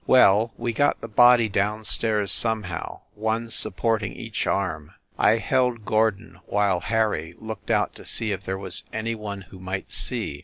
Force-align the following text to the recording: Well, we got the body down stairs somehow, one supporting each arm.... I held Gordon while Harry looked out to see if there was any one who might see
Well, 0.07 0.51
we 0.57 0.73
got 0.73 0.99
the 0.99 1.07
body 1.07 1.47
down 1.47 1.85
stairs 1.85 2.31
somehow, 2.31 3.01
one 3.13 3.51
supporting 3.51 4.13
each 4.13 4.47
arm.... 4.47 4.93
I 5.15 5.37
held 5.37 5.85
Gordon 5.85 6.39
while 6.47 6.79
Harry 6.79 7.35
looked 7.37 7.69
out 7.69 7.93
to 7.97 8.05
see 8.07 8.31
if 8.31 8.43
there 8.43 8.57
was 8.57 8.81
any 8.91 9.13
one 9.13 9.41
who 9.43 9.59
might 9.59 9.91
see 9.91 10.39